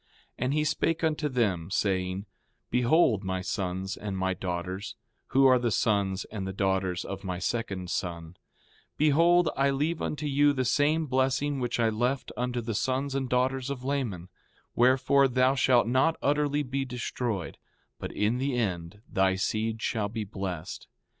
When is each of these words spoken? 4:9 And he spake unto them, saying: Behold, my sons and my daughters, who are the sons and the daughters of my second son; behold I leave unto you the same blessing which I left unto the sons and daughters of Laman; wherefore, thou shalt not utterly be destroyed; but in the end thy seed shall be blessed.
4:9 0.35 0.35
And 0.39 0.53
he 0.55 0.63
spake 0.63 1.03
unto 1.03 1.29
them, 1.29 1.69
saying: 1.69 2.25
Behold, 2.71 3.23
my 3.23 3.39
sons 3.41 3.95
and 3.95 4.17
my 4.17 4.33
daughters, 4.33 4.95
who 5.27 5.45
are 5.45 5.59
the 5.59 5.69
sons 5.69 6.25
and 6.31 6.47
the 6.47 6.51
daughters 6.51 7.05
of 7.05 7.23
my 7.23 7.37
second 7.37 7.91
son; 7.91 8.35
behold 8.97 9.51
I 9.55 9.69
leave 9.69 10.01
unto 10.01 10.25
you 10.25 10.53
the 10.53 10.65
same 10.65 11.05
blessing 11.05 11.59
which 11.59 11.79
I 11.79 11.89
left 11.89 12.31
unto 12.35 12.61
the 12.61 12.73
sons 12.73 13.13
and 13.13 13.29
daughters 13.29 13.69
of 13.69 13.83
Laman; 13.83 14.29
wherefore, 14.73 15.27
thou 15.27 15.53
shalt 15.53 15.85
not 15.85 16.17
utterly 16.19 16.63
be 16.63 16.83
destroyed; 16.83 17.59
but 17.99 18.11
in 18.11 18.39
the 18.39 18.55
end 18.57 19.03
thy 19.07 19.35
seed 19.35 19.83
shall 19.83 20.09
be 20.09 20.23
blessed. 20.23 20.87